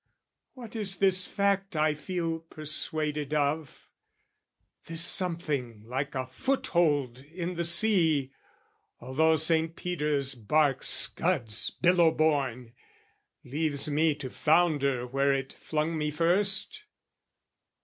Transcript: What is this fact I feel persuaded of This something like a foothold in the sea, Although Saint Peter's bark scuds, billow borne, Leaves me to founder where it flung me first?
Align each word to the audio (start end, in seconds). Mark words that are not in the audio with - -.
What 0.55 0.75
is 0.75 0.95
this 0.95 1.27
fact 1.27 1.75
I 1.75 1.93
feel 1.93 2.39
persuaded 2.39 3.35
of 3.35 3.87
This 4.87 5.05
something 5.05 5.83
like 5.85 6.15
a 6.15 6.25
foothold 6.25 7.19
in 7.19 7.53
the 7.53 7.63
sea, 7.63 8.31
Although 8.99 9.35
Saint 9.35 9.75
Peter's 9.75 10.33
bark 10.33 10.81
scuds, 10.81 11.69
billow 11.69 12.09
borne, 12.09 12.73
Leaves 13.43 13.91
me 13.91 14.15
to 14.15 14.31
founder 14.31 15.05
where 15.05 15.33
it 15.35 15.53
flung 15.53 15.95
me 15.99 16.09
first? 16.09 16.85